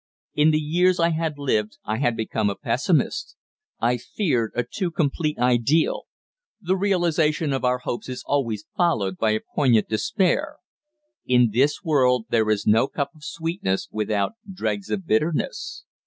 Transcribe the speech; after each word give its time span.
In 0.33 0.49
the 0.49 0.57
years 0.57 0.99
I 0.99 1.11
had 1.11 1.37
lived 1.37 1.77
I 1.85 1.97
had 1.99 2.17
become 2.17 2.49
a 2.49 2.55
pessimist. 2.55 3.35
I 3.79 3.97
feared 3.97 4.51
a 4.55 4.63
too 4.63 4.89
complete 4.89 5.37
ideal. 5.37 6.05
The 6.59 6.75
realization 6.75 7.53
of 7.53 7.63
our 7.63 7.77
hopes 7.77 8.09
is 8.09 8.23
always 8.25 8.65
followed 8.75 9.19
by 9.19 9.29
a 9.33 9.41
poignant 9.53 9.87
despair. 9.89 10.55
In 11.27 11.51
this 11.51 11.83
world 11.83 12.25
there 12.31 12.49
is 12.49 12.65
no 12.65 12.87
cup 12.87 13.11
of 13.13 13.23
sweetness 13.23 13.89
without 13.91 14.33
dregs 14.51 14.89
of 14.89 15.05
bitterness. 15.05 15.83